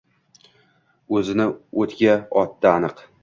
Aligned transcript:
O’zni 1.17 1.47
o’tga 1.83 2.17
otdi 2.45 2.71
aniq 2.75 3.05